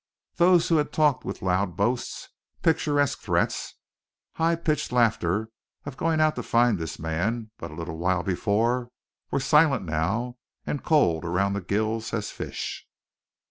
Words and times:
Those 0.37 0.67
who 0.67 0.77
had 0.77 0.91
talked 0.91 1.25
with 1.25 1.43
loud 1.43 1.77
boasts, 1.77 2.29
picturesque 2.63 3.19
threats, 3.19 3.75
high 4.33 4.55
pitched 4.55 4.91
laughter, 4.91 5.49
of 5.85 5.95
going 5.95 6.19
out 6.19 6.35
to 6.37 6.41
find 6.41 6.79
this 6.79 6.97
man 6.97 7.51
but 7.59 7.69
a 7.69 7.75
little 7.75 7.99
while 7.99 8.23
before, 8.23 8.89
were 9.29 9.39
silent 9.39 9.85
now 9.85 10.37
and 10.65 10.83
cold 10.83 11.23
around 11.23 11.53
the 11.53 11.61
gills 11.61 12.15
as 12.15 12.31
fish. 12.31 12.87